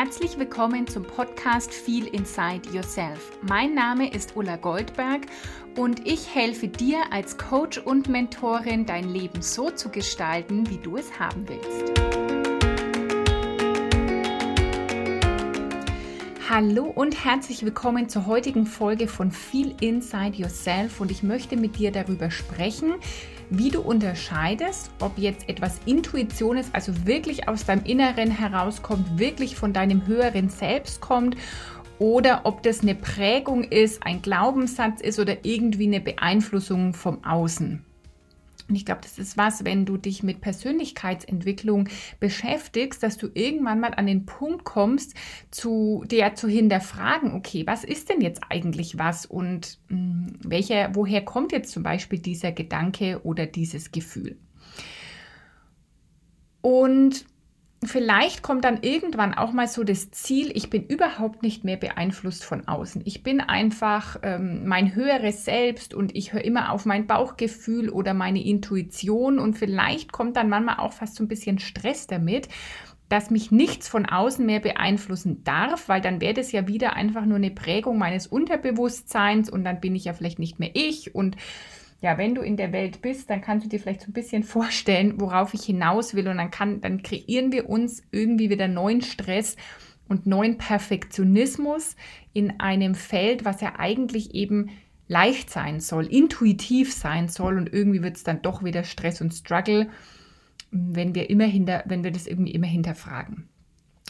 [0.00, 3.32] Herzlich willkommen zum Podcast Feel Inside Yourself.
[3.42, 5.22] Mein Name ist Ulla Goldberg
[5.76, 10.98] und ich helfe dir als Coach und Mentorin, dein Leben so zu gestalten, wie du
[10.98, 12.00] es haben willst.
[16.48, 21.76] Hallo und herzlich willkommen zur heutigen Folge von Feel Inside Yourself und ich möchte mit
[21.76, 22.94] dir darüber sprechen,
[23.50, 29.56] wie du unterscheidest, ob jetzt etwas Intuition ist, also wirklich aus deinem Inneren herauskommt, wirklich
[29.56, 31.36] von deinem höheren Selbst kommt
[31.98, 37.84] oder ob das eine Prägung ist, ein Glaubenssatz ist oder irgendwie eine Beeinflussung vom Außen.
[38.68, 41.88] Und ich glaube, das ist was, wenn du dich mit Persönlichkeitsentwicklung
[42.20, 45.14] beschäftigst, dass du irgendwann mal an den Punkt kommst,
[45.50, 50.94] zu der zu hinterfragen, okay, was ist denn jetzt eigentlich was und mh, hm, welcher,
[50.94, 54.36] woher kommt jetzt zum Beispiel dieser Gedanke oder dieses Gefühl?
[56.60, 57.24] Und
[57.84, 62.44] vielleicht kommt dann irgendwann auch mal so das Ziel, ich bin überhaupt nicht mehr beeinflusst
[62.44, 63.02] von außen.
[63.04, 68.14] Ich bin einfach ähm, mein höheres Selbst und ich höre immer auf mein Bauchgefühl oder
[68.14, 72.48] meine Intuition und vielleicht kommt dann manchmal auch fast so ein bisschen Stress damit
[73.08, 77.24] dass mich nichts von außen mehr beeinflussen darf, weil dann wäre das ja wieder einfach
[77.24, 81.36] nur eine Prägung meines Unterbewusstseins und dann bin ich ja vielleicht nicht mehr ich und
[82.00, 84.44] ja, wenn du in der Welt bist, dann kannst du dir vielleicht so ein bisschen
[84.44, 86.28] vorstellen, worauf ich hinaus will.
[86.28, 89.56] Und dann kann, dann kreieren wir uns irgendwie wieder neuen Stress
[90.08, 91.96] und neuen Perfektionismus
[92.32, 94.70] in einem Feld, was ja eigentlich eben
[95.08, 97.58] leicht sein soll, intuitiv sein soll.
[97.58, 99.88] Und irgendwie wird es dann doch wieder Stress und Struggle,
[100.70, 103.48] wenn wir immer hinter, wenn wir das irgendwie immer hinterfragen.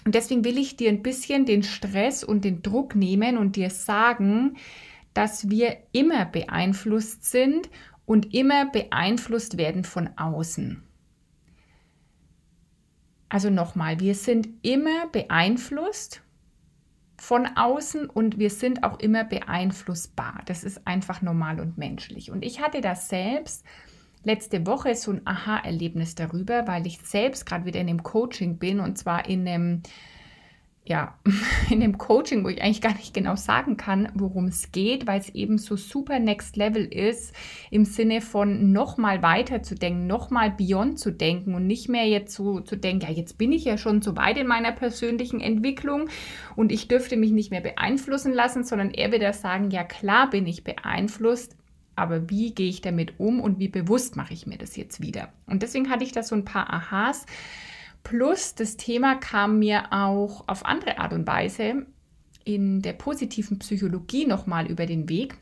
[0.05, 3.71] Und deswegen will ich dir ein bisschen den Stress und den Druck nehmen und dir
[3.71, 4.57] sagen,
[5.19, 7.69] dass wir immer beeinflusst sind
[8.07, 10.81] und immer beeinflusst werden von außen.
[13.29, 16.23] Also nochmal, wir sind immer beeinflusst
[17.17, 20.43] von außen und wir sind auch immer beeinflussbar.
[20.47, 22.31] Das ist einfach normal und menschlich.
[22.31, 23.65] Und ich hatte das selbst
[24.23, 28.79] letzte Woche so ein Aha-Erlebnis darüber, weil ich selbst gerade wieder in dem Coaching bin
[28.79, 29.83] und zwar in einem
[30.89, 31.19] ja,
[31.71, 35.21] in dem Coaching, wo ich eigentlich gar nicht genau sagen kann, worum es geht, weil
[35.21, 37.35] es eben so super Next Level ist,
[37.71, 42.35] im Sinne von nochmal weiter zu denken, nochmal beyond zu denken und nicht mehr jetzt
[42.35, 46.09] so zu denken, ja, jetzt bin ich ja schon so weit in meiner persönlichen Entwicklung
[46.57, 50.47] und ich dürfte mich nicht mehr beeinflussen lassen, sondern er wird sagen, ja, klar bin
[50.47, 51.57] ich beeinflusst,
[51.97, 55.33] aber wie gehe ich damit um und wie bewusst mache ich mir das jetzt wieder?
[55.47, 57.27] Und deswegen hatte ich da so ein paar Aha's
[58.09, 61.85] Plus das Thema kam mir auch auf andere Art und Weise
[62.43, 65.37] in der positiven Psychologie nochmal über den Weg.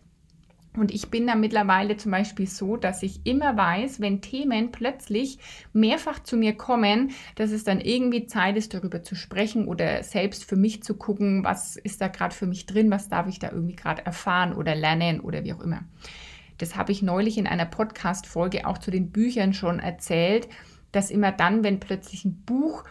[0.76, 5.38] Und ich bin da mittlerweile zum Beispiel so, dass ich immer weiß, wenn Themen plötzlich
[5.72, 10.44] mehrfach zu mir kommen, dass es dann irgendwie Zeit ist, darüber zu sprechen oder selbst
[10.44, 13.52] für mich zu gucken, was ist da gerade für mich drin, was darf ich da
[13.52, 15.84] irgendwie gerade erfahren oder lernen oder wie auch immer.
[16.58, 20.48] Das habe ich neulich in einer Podcast-Folge auch zu den Büchern schon erzählt,
[20.96, 22.84] dass immer dann, wenn plötzlich ein Buch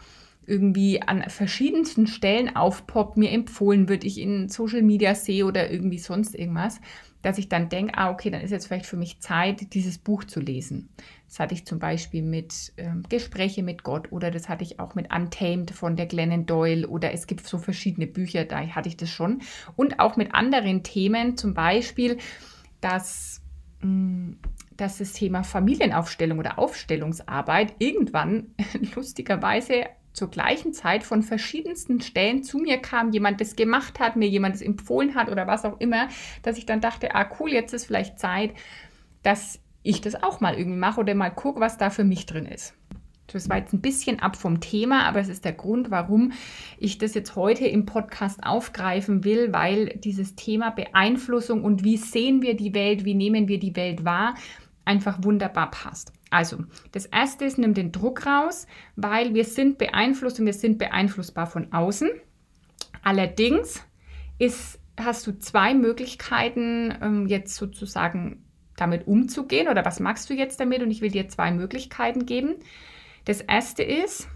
[0.48, 5.98] irgendwie an verschiedensten Stellen aufpoppt, mir empfohlen wird, ich in Social Media sehe oder irgendwie
[5.98, 6.80] sonst irgendwas,
[7.24, 10.24] dass ich dann denke, ah, okay, dann ist jetzt vielleicht für mich Zeit, dieses Buch
[10.24, 10.90] zu lesen.
[11.28, 14.94] Das hatte ich zum Beispiel mit ähm, Gespräche mit Gott oder das hatte ich auch
[14.94, 18.98] mit Untamed von der Glennon Doyle oder es gibt so verschiedene Bücher, da hatte ich
[18.98, 19.42] das schon.
[19.76, 22.20] Und auch mit anderen Themen, zum Beispiel,
[22.82, 23.42] dass
[23.82, 24.38] mh, mm,
[24.78, 28.56] dass das Thema Familienaufstellung oder Aufstellungsarbeit irgendwann
[28.96, 34.30] lustigerweise zur gleichen Zeit von verschiedensten Stellen zu mir kam, jemand das gemacht hat, mir
[34.30, 36.08] jemand das empfohlen hat oder was auch immer,
[36.42, 38.54] dass ich dann dachte, ah cool, jetzt ist vielleicht Zeit,
[39.24, 42.46] dass ich das auch mal irgendwie mache oder mal gucke, was da für mich drin
[42.46, 42.74] ist.
[43.28, 46.32] Das war jetzt ein bisschen ab vom Thema, aber es ist der Grund, warum
[46.78, 52.44] ich das jetzt heute im Podcast aufgreifen will, weil dieses Thema Beeinflussung und wie sehen
[52.44, 54.36] wir die Welt, wie nehmen wir die Welt wahr,
[54.86, 56.14] einfach wunderbar passt.
[56.30, 60.78] Also, das erste ist, nimm den Druck raus, weil wir sind beeinflusst und wir sind
[60.78, 62.10] beeinflussbar von außen.
[63.04, 63.84] Allerdings
[64.38, 68.44] ist, hast du zwei Möglichkeiten, ähm, jetzt sozusagen
[68.76, 70.82] damit umzugehen oder was machst du jetzt damit?
[70.82, 72.56] Und ich will dir zwei Möglichkeiten geben.
[73.26, 74.28] Das erste ist,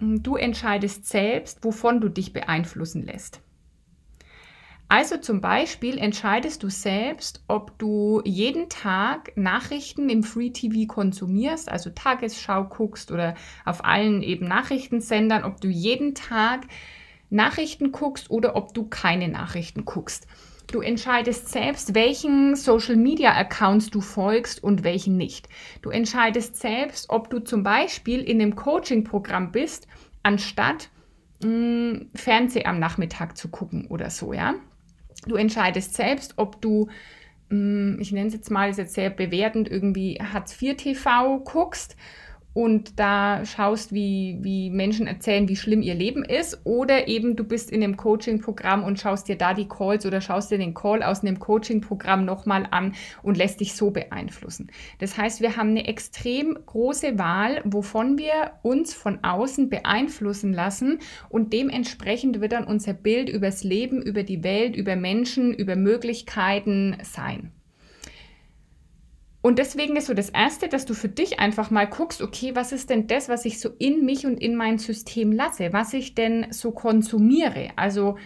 [0.00, 3.40] du entscheidest selbst, wovon du dich beeinflussen lässt.
[4.88, 11.68] Also zum Beispiel entscheidest du selbst, ob du jeden Tag Nachrichten im Free TV konsumierst,
[11.68, 13.34] also Tagesschau guckst oder
[13.64, 16.66] auf allen eben Nachrichtensendern, ob du jeden Tag
[17.30, 20.28] Nachrichten guckst oder ob du keine Nachrichten guckst.
[20.68, 25.48] Du entscheidest selbst, welchen Social Media Accounts du folgst und welchen nicht.
[25.82, 29.88] Du entscheidest selbst, ob du zum Beispiel in einem Coaching-Programm bist,
[30.22, 30.90] anstatt
[31.42, 34.54] mh, mm, Fernseh am Nachmittag zu gucken oder so, ja.
[35.26, 36.88] Du entscheidest selbst, ob du,
[37.50, 41.96] mm, ich nenne es jetzt mal, ist jetzt sehr bewertend, irgendwie Hartz IV TV guckst
[42.56, 46.62] und da schaust, wie, wie Menschen erzählen, wie schlimm ihr Leben ist.
[46.64, 50.50] Oder eben du bist in einem Coaching-Programm und schaust dir da die Calls oder schaust
[50.50, 54.70] dir den Call aus einem Coaching-Programm nochmal an und lässt dich so beeinflussen.
[55.00, 61.00] Das heißt, wir haben eine extrem große Wahl, wovon wir uns von außen beeinflussen lassen
[61.28, 66.96] und dementsprechend wird dann unser Bild übers Leben, über die Welt, über Menschen, über Möglichkeiten
[67.02, 67.52] sein.
[69.46, 72.72] Und deswegen ist so das Erste, dass du für dich einfach mal guckst, okay, was
[72.72, 76.16] ist denn das, was ich so in mich und in mein System lasse, was ich
[76.16, 77.68] denn so konsumiere.
[77.76, 78.16] Also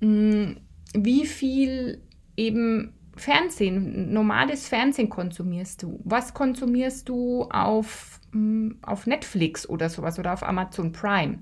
[0.00, 0.56] mh, mm,
[0.94, 2.02] wie viel
[2.36, 6.00] eben Fernsehen, normales Fernsehen konsumierst du?
[6.02, 8.18] Was konsumierst du auf,
[8.82, 11.38] auf Netflix oder sowas oder auf Amazon Prime?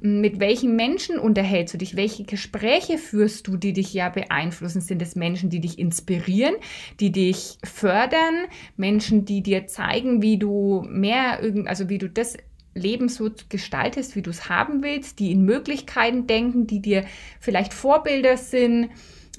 [0.00, 1.96] Mm, mit welchen Menschen unterhältst du dich?
[1.96, 4.80] Welche Gespräche führst du, die dich ja beeinflussen?
[4.80, 6.54] Sind es Menschen, die dich inspirieren,
[7.00, 8.46] die dich fördern?
[8.76, 12.36] Menschen, die dir zeigen, wie du mehr, also wie du das
[12.74, 17.04] Leben so gestaltest, wie du es haben willst, die in Möglichkeiten denken, die dir
[17.40, 18.90] vielleicht Vorbilder sind?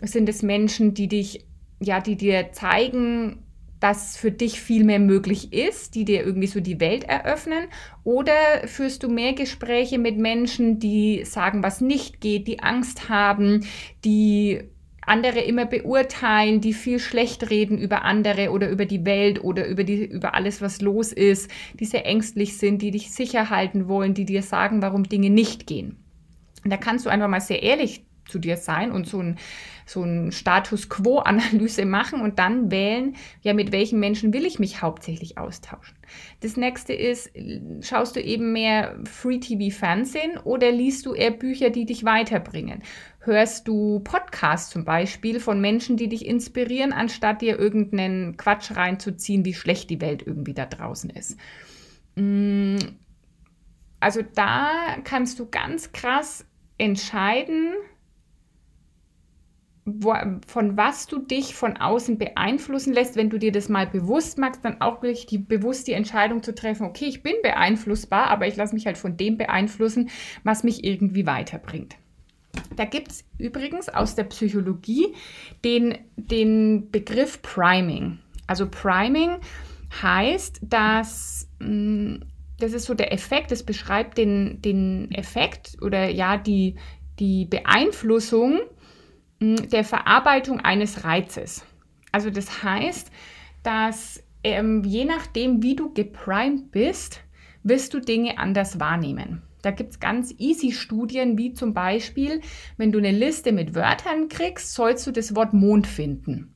[0.02, 1.46] Sind es Menschen, die dich
[1.80, 3.44] ja, die dir zeigen,
[3.80, 7.66] dass für dich viel mehr möglich ist, die dir irgendwie so die Welt eröffnen?
[8.04, 8.34] Oder
[8.66, 13.66] führst du mehr Gespräche mit Menschen, die sagen, was nicht geht, die Angst haben,
[14.04, 14.62] die
[15.06, 19.84] andere immer beurteilen, die viel schlecht reden über andere oder über die Welt oder über,
[19.84, 24.14] die, über alles, was los ist, die sehr ängstlich sind, die dich sicher halten wollen,
[24.14, 25.98] die dir sagen, warum Dinge nicht gehen?
[26.64, 29.38] Und da kannst du einfach mal sehr ehrlich zu dir sein und so ein,
[29.86, 34.82] so ein Status Quo-Analyse machen und dann wählen, ja, mit welchen Menschen will ich mich
[34.82, 35.96] hauptsächlich austauschen.
[36.42, 37.32] Das nächste ist,
[37.82, 42.82] schaust du eben mehr Free-TV-Fernsehen oder liest du eher Bücher, die dich weiterbringen?
[43.20, 49.46] Hörst du Podcasts zum Beispiel von Menschen, die dich inspirieren, anstatt dir irgendeinen Quatsch reinzuziehen,
[49.46, 51.38] wie schlecht die Welt irgendwie da draußen ist?
[52.16, 52.78] Mm,
[54.00, 56.46] also da kannst du ganz krass
[56.78, 57.74] entscheiden,
[59.86, 60.16] wo,
[60.48, 64.66] von was du dich von außen beeinflussen lässt, wenn du dir das mal bewusst machst,
[64.66, 68.56] dann auch wirklich die, bewusst die Entscheidung zu treffen, okay, ich bin beeinflussbar, aber ich
[68.56, 70.10] lasse mich halt von dem beeinflussen,
[70.44, 71.96] was mich irgendwie weiterbringt.
[72.76, 75.14] Da gibt es übrigens aus der Psychologie
[75.64, 78.20] den, den Begriff Priming.
[78.48, 79.38] Also Priming
[80.02, 82.16] heißt, dass mm,
[82.60, 86.76] das ist so der Effekt, das beschreibt den, den Effekt oder ja die,
[87.20, 88.62] die Beeinflussung
[89.40, 91.66] der Verarbeitung eines Reizes.
[92.12, 93.12] Also das heißt,
[93.64, 97.22] dass ähm, je nachdem, wie du geprimed bist,
[97.64, 99.42] wirst du Dinge anders wahrnehmen.
[99.64, 102.42] Da gibt es ganz easy Studien, wie zum Beispiel,
[102.78, 106.54] wenn du eine Liste mit Wörtern kriegst, sollst du das Wort Mond finden.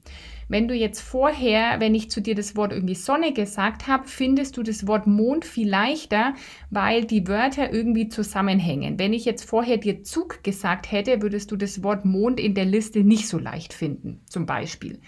[0.49, 4.57] Wenn du jetzt vorher, wenn ich zu dir das Wort irgendwie Sonne gesagt habe, findest
[4.57, 6.33] du das Wort Mond viel leichter,
[6.71, 8.97] weil die Wörter irgendwie zusammenhängen.
[8.97, 12.65] Wenn ich jetzt vorher dir Zug gesagt hätte, würdest du das Wort Mond in der
[12.65, 14.99] Liste nicht so leicht finden, zum Beispiel.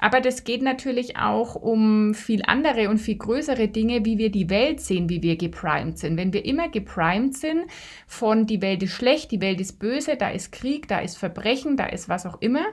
[0.00, 4.50] Aber das geht natürlich auch um viel andere und viel größere Dinge, wie wir die
[4.50, 6.16] Welt sehen, wie wir geprimed sind.
[6.16, 7.66] Wenn wir immer geprimed sind
[8.06, 11.76] von die Welt ist schlecht, die Welt ist böse, da ist Krieg, da ist Verbrechen,
[11.76, 12.64] da ist was auch immer,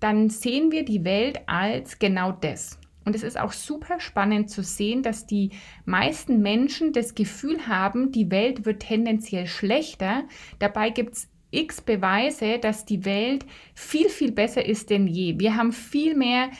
[0.00, 2.78] dann sehen wir die Welt als genau das.
[3.04, 5.50] Und es ist auch super spannend zu sehen, dass die
[5.84, 10.24] meisten Menschen das Gefühl haben, die Welt wird tendenziell schlechter.
[10.58, 15.38] Dabei gibt es x Beweise, dass die Welt viel, viel besser ist denn je.
[15.38, 16.50] Wir haben viel mehr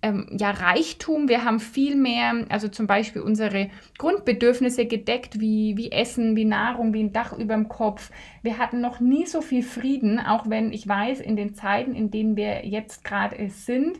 [0.00, 5.90] ähm, ja, Reichtum, wir haben viel mehr, also zum Beispiel unsere Grundbedürfnisse gedeckt, wie, wie
[5.90, 8.10] Essen, wie Nahrung, wie ein Dach über dem Kopf.
[8.42, 12.12] Wir hatten noch nie so viel Frieden, auch wenn ich weiß, in den Zeiten, in
[12.12, 13.98] denen wir jetzt gerade sind,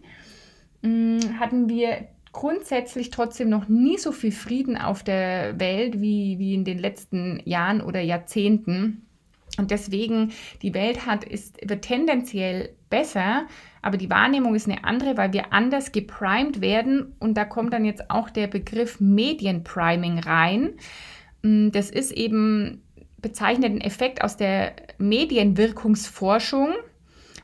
[0.82, 6.38] mh, mm, hatten wir grundsätzlich trotzdem noch nie so viel Frieden auf der Welt wie,
[6.38, 9.06] wie in den letzten Jahren oder Jahrzehnten.
[9.56, 10.30] Und deswegen,
[10.62, 13.46] die Welt hat, ist, wird tendenziell besser,
[13.82, 17.14] aber die Wahrnehmung ist eine andere, weil wir anders geprimed werden.
[17.18, 20.74] Und da kommt dann jetzt auch der Begriff Medienpriming rein.
[21.42, 22.82] Mm, das ist eben
[23.20, 26.74] bezeichnet ein Effekt aus der Medienwirkungsforschung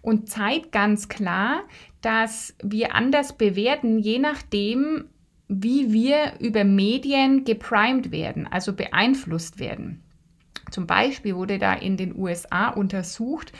[0.02, 1.62] und zeigt ganz klar,
[2.00, 5.06] dass wir anders bewerten, je nachdem,
[5.48, 10.02] wie wir über Medien geprimed werden, also beeinflusst werden.
[10.70, 13.52] Zum Beispiel wurde da in den USA untersucht,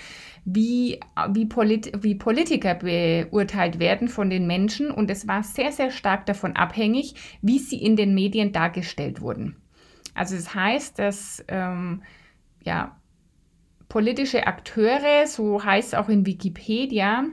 [0.45, 4.91] wie, wie, Polit wie Politiker beurteilt werden von den Menschen.
[4.91, 9.57] Und es war sehr, sehr stark davon abhängig, wie sie in den Medien dargestellt wurden.
[10.15, 12.03] Also das heißt, dass ähm,
[12.63, 12.97] ja,
[13.89, 17.25] politische Akteure, so heißt es auch in Wikipedia,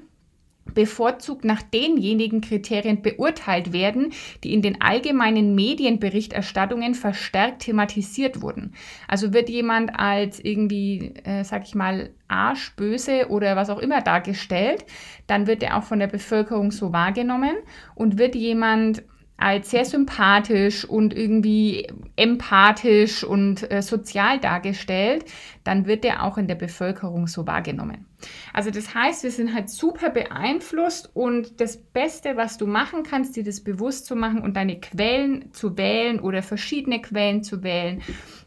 [0.66, 4.14] bevorzugt nach denjenigen Kriterien beurteilt werden,
[4.44, 8.74] die in den allgemeinen Medienberichterstattungen verstärkt thematisiert wurden.
[9.08, 14.86] Also wird jemand als irgendwie, äh, sag ich mal, arschböse oder was auch immer dargestellt,
[15.28, 17.56] dann wird er auch von der Bevölkerung so wahrgenommen
[17.96, 19.04] und wird jemand
[19.42, 25.26] als sehr sympathisch und irgendwie empathisch und äh, sozial dargestellt,
[25.64, 28.06] dann wird er auch in der Bevölkerung so wahrgenommen.
[28.54, 33.36] Also das heißt, wir sind halt super beeinflusst und das Beste, was du machen kannst,
[33.36, 38.02] dir das bewusst zu machen und deine Quellen zu wählen oder verschiedene Quellen zu wählen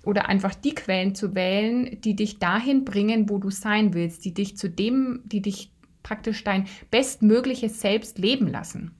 [0.04, 4.34] oder einfach die Quellen zu wählen, die dich dahin bringen, wo du sein willst, die
[4.34, 5.72] dich zu dem, die dich
[6.02, 8.92] praktisch dein bestmögliches Selbst leben lassen.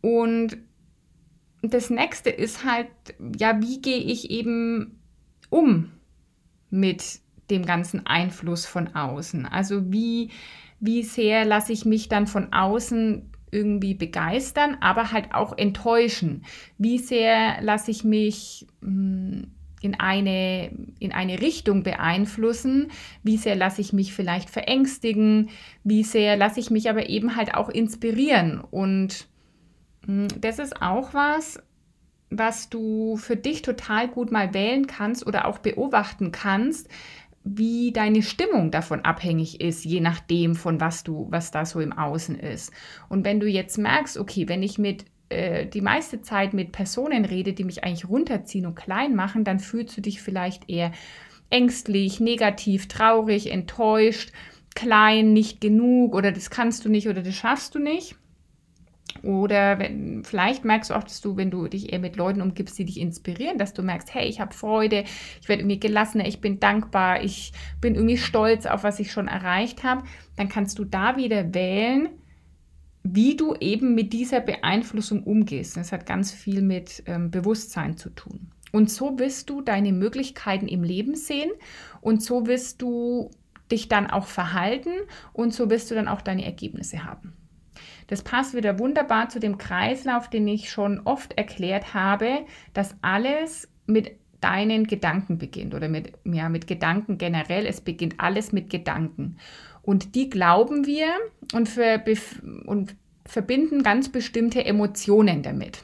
[0.00, 0.58] Und
[1.62, 2.88] das nächste ist halt,
[3.38, 5.00] ja, wie gehe ich eben
[5.50, 5.90] um
[6.70, 9.46] mit dem ganzen Einfluss von außen?
[9.46, 10.30] Also wie,
[10.80, 16.44] wie sehr lasse ich mich dann von außen irgendwie begeistern, aber halt auch enttäuschen?
[16.78, 22.90] Wie sehr lasse ich mich hm, in eine, in eine Richtung beeinflussen?
[23.22, 25.50] Wie sehr lasse ich mich vielleicht verängstigen?
[25.84, 28.60] Wie sehr lasse ich mich aber eben halt auch inspirieren?
[28.60, 29.28] Und
[30.06, 31.60] das ist auch was,
[32.30, 36.88] was du für dich total gut mal wählen kannst oder auch beobachten kannst,
[37.44, 41.92] wie deine Stimmung davon abhängig ist, je nachdem, von was du, was da so im
[41.92, 42.72] Außen ist.
[43.08, 47.24] Und wenn du jetzt merkst, okay, wenn ich mit äh, die meiste Zeit mit Personen
[47.24, 50.90] rede, die mich eigentlich runterziehen und klein machen, dann fühlst du dich vielleicht eher
[51.48, 54.32] ängstlich, negativ, traurig, enttäuscht,
[54.74, 58.16] klein, nicht genug oder das kannst du nicht oder das schaffst du nicht
[59.22, 62.78] oder wenn, vielleicht merkst du auch, dass du, wenn du dich eher mit Leuten umgibst,
[62.78, 65.04] die dich inspirieren, dass du merkst, hey, ich habe Freude,
[65.40, 69.28] ich werde irgendwie gelassener, ich bin dankbar, ich bin irgendwie stolz auf, was ich schon
[69.28, 70.04] erreicht habe,
[70.36, 72.08] dann kannst du da wieder wählen,
[73.02, 75.76] wie du eben mit dieser Beeinflussung umgehst.
[75.76, 78.50] Das hat ganz viel mit ähm, Bewusstsein zu tun.
[78.72, 81.50] Und so wirst du deine Möglichkeiten im Leben sehen
[82.00, 83.30] und so wirst du
[83.70, 84.90] dich dann auch verhalten
[85.32, 87.32] und so wirst du dann auch deine Ergebnisse haben.
[88.06, 93.68] Das passt wieder wunderbar zu dem Kreislauf, den ich schon oft erklärt habe, dass alles
[93.86, 97.66] mit deinen Gedanken beginnt oder mit, ja, mit Gedanken generell.
[97.66, 99.38] Es beginnt alles mit Gedanken.
[99.82, 101.08] Und die glauben wir
[101.52, 102.02] und, für,
[102.66, 102.94] und
[103.24, 105.82] verbinden ganz bestimmte Emotionen damit.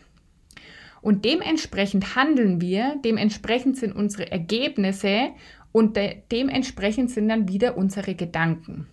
[1.01, 5.31] Und dementsprechend handeln wir, dementsprechend sind unsere Ergebnisse
[5.73, 8.87] und de dementsprechend sind dann wieder unsere Gedanken.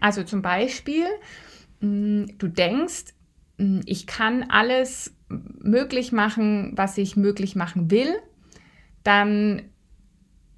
[0.00, 1.06] Also zum Beispiel,
[1.84, 3.14] du denkst,
[3.58, 8.14] mm, ich kann alles möglich machen, was ich möglich machen will,
[9.02, 9.62] dann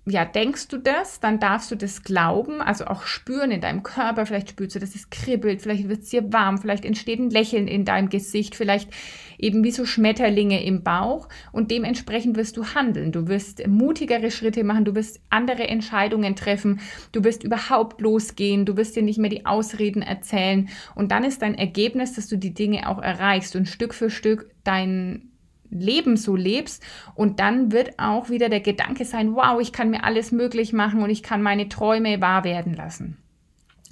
[0.08, 4.25] ja, denkst du das, dann darfst du das glauben, also auch spüren in deinem Körper.
[4.25, 7.66] Vielleicht spürst du, dass es kribbelt, vielleicht wird es dir warm, vielleicht entsteht ein Lächeln
[7.66, 8.88] in deinem Gesicht, vielleicht
[9.36, 11.28] eben wie so Schmetterlinge im Bauch.
[11.50, 13.10] Und dementsprechend wirst du handeln.
[13.10, 16.78] Du wirst mutigere Schritte machen, du wirst andere Entscheidungen treffen,
[17.10, 20.68] du wirst überhaupt losgehen, du wirst dir nicht mehr die Ausreden erzählen.
[20.94, 24.50] Und dann ist dein Ergebnis, dass du die Dinge auch erreichst und Stück für Stück
[24.62, 25.32] dein
[25.70, 26.85] Leben so lebst.
[27.14, 31.02] Und dann wird auch wieder der Gedanke sein, wow, ich kann mir alles möglich machen
[31.02, 33.18] und ich kann meine Träume wahr werden lassen.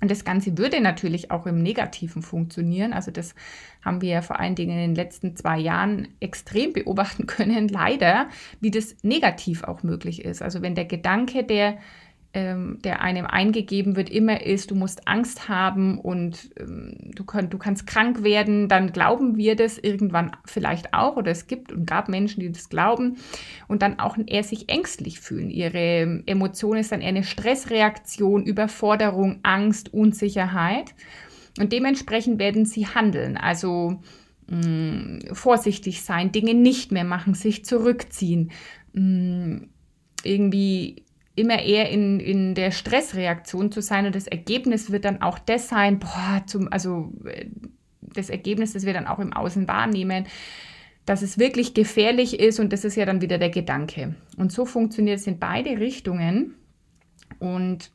[0.05, 2.93] Und das Ganze würde natürlich auch im Negativen funktionieren.
[2.93, 3.35] Also das
[3.83, 8.29] haben wir ja vor allen Dingen in den letzten zwei Jahren extrem beobachten können, leider,
[8.61, 10.43] wie das negativ auch möglich ist.
[10.43, 11.79] Also wenn der Gedanke, der
[12.35, 17.55] ähm, der einem eingegeben wird, immer ist, du musst Angst haben und ähm, du, könnt,
[17.55, 21.87] du kannst krank werden, dann glauben wir das irgendwann vielleicht auch oder es gibt und
[21.87, 23.19] gab Menschen, die das glauben
[23.69, 25.49] und dann auch eher sich ängstlich fühlen.
[25.49, 30.93] Ihre Emotion ist dann eher eine Stressreaktion, Überforderung, Angst, Unsicherheit
[31.61, 33.37] und dementsprechend werden sie handeln.
[33.37, 34.03] Also
[34.49, 38.51] mh, mm, vorsichtig sein, Dinge nicht mehr machen, sich zurückziehen,
[38.93, 39.69] mh, mm,
[40.25, 41.05] irgendwie
[41.37, 45.69] immer eher in, in der Stressreaktion zu sein und das Ergebnis wird dann auch das
[45.69, 47.47] sein, boah, zum, also äh,
[48.01, 50.27] das Ergebnis, das wir dann auch im Außen wahrnehmen,
[51.07, 54.15] dass es wirklich gefährlich ist und das ist ja dann wieder der Gedanke.
[54.37, 56.55] Und so funktioniert es in beide Richtungen
[57.39, 57.91] und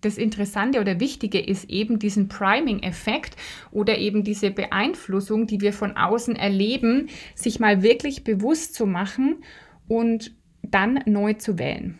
[0.00, 3.36] das Interessante oder Wichtige ist eben diesen Priming-Effekt
[3.70, 9.44] oder eben diese Beeinflussung, die wir von außen erleben, sich mal wirklich bewusst zu machen
[9.88, 11.98] und dann neu zu wählen.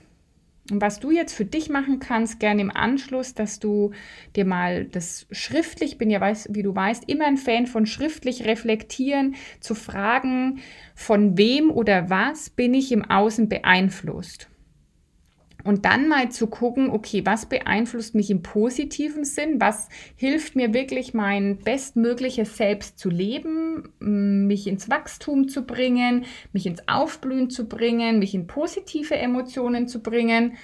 [0.71, 3.93] Und was du jetzt für dich machen kannst, gerne im Anschluss, dass du
[4.37, 8.45] dir mal das schriftlich, bin ja, weiß, wie du weißt, immer ein Fan von schriftlich
[8.45, 10.61] reflektieren, zu fragen,
[10.95, 14.50] von wem oder was bin ich im Außen beeinflusst.
[15.65, 19.61] Und dann mal zu gucken, okay, was beeinflusst mich im positiven Sinn?
[19.61, 26.67] Was hilft mir wirklich, mein bestmögliches Selbst zu leben, mich ins Wachstum zu bringen, mich
[26.67, 30.57] ins Aufblühen zu bringen, mich in positive Emotionen zu bringen?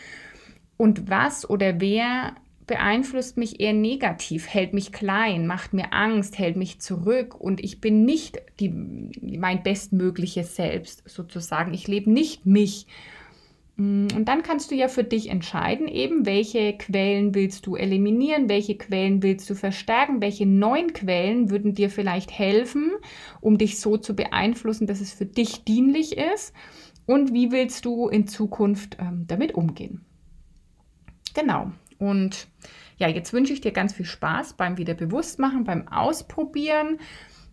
[0.77, 2.35] Und was oder wer
[2.67, 7.81] beeinflusst mich eher negativ, hält mich klein, macht mir Angst, hält mich zurück und ich
[7.81, 11.73] bin nicht die, mein bestmögliches Selbst sozusagen.
[11.75, 12.87] Ich lebe nicht mich.
[13.77, 18.49] Mm, und dann kannst du ja für dich entscheiden, eben welche Quellen willst du eliminieren,
[18.49, 22.93] welche Quellen willst du verstärken, welche neuen Quellen würden dir vielleicht helfen,
[23.41, 26.55] um dich so zu beeinflussen, dass es für dich dienlich ist
[27.07, 30.05] und wie willst du in Zukunft ähm, damit umgehen.
[31.35, 31.71] Genau.
[31.99, 32.49] Und
[32.99, 36.99] ja, jetzt wünsche ich dir ganz viel Spaß beim Wiederbewusstmachen, beim Ausprobieren.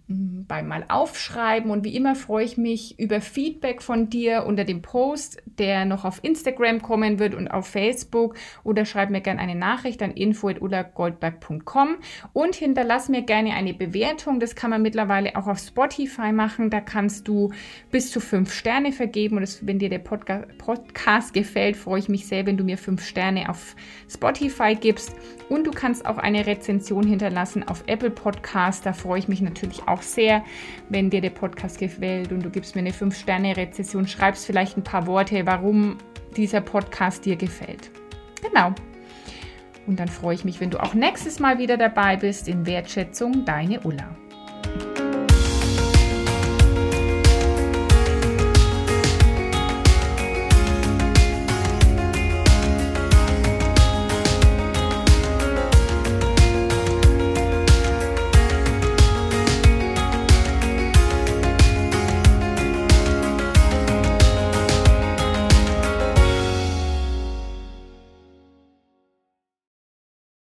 [0.08, 1.72] Mhm, beim Mal aufschreiben.
[1.72, 6.04] Und wie immer freue ich mich über Feedback von dir unter dem Post, der noch
[6.04, 8.36] auf Instagram kommen wird und auf Facebook.
[8.66, 11.96] Oder schreib mir gerne eine Nachricht an info.ullagoldberg.com
[12.34, 14.42] und hinterlass mir gerne eine Bewertung.
[14.42, 16.70] Das kann man mittlerweile auch auf Spotify machen.
[16.70, 17.54] Da kannst du
[17.90, 19.38] bis zu fünf Sterne vergeben.
[19.38, 22.78] Und das, wenn dir der Podca Podcast gefällt, freue ich mich sehr, wenn du mir
[22.78, 23.78] fünf Sterne auf
[24.10, 25.16] Spotify gibst.
[25.48, 28.86] Und du kannst auch eine Rezension hinterlassen auf Apple Podcast.
[28.86, 30.44] Da freue ich mich natürlich auch auch sehr,
[30.90, 35.08] wenn dir der Podcast gefällt und du gibst mir eine 5-Sterne-Rezession, schreibst vielleicht ein paar
[35.08, 35.98] Worte, warum
[36.36, 37.92] dieser Podcast dir gefällt.
[38.42, 38.74] Genau.
[39.86, 43.46] Und dann freue ich mich, wenn du auch nächstes Mal wieder dabei bist in Wertschätzung,
[43.46, 44.16] deine Ulla.